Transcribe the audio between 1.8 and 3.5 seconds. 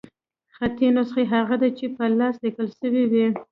په لاس ليکل سوې يي.